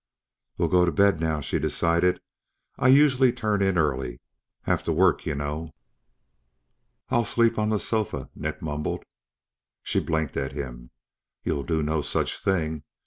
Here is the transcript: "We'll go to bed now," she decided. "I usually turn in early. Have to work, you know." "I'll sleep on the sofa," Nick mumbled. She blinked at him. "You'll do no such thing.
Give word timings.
"We'll 0.57 0.67
go 0.67 0.83
to 0.83 0.91
bed 0.91 1.19
now," 1.19 1.41
she 1.41 1.59
decided. 1.59 2.21
"I 2.75 2.87
usually 2.87 3.31
turn 3.31 3.61
in 3.61 3.77
early. 3.77 4.19
Have 4.63 4.83
to 4.85 4.91
work, 4.91 5.27
you 5.27 5.35
know." 5.35 5.75
"I'll 7.09 7.23
sleep 7.23 7.59
on 7.59 7.69
the 7.69 7.77
sofa," 7.77 8.31
Nick 8.33 8.63
mumbled. 8.63 9.03
She 9.83 9.99
blinked 9.99 10.37
at 10.37 10.53
him. 10.53 10.89
"You'll 11.43 11.61
do 11.61 11.83
no 11.83 12.01
such 12.01 12.41
thing. 12.43 12.81